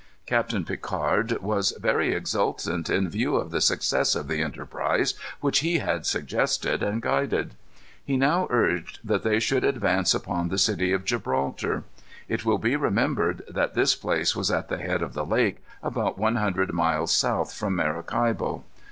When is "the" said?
3.51-3.61, 4.27-4.41, 10.49-10.57, 14.69-14.77, 15.13-15.23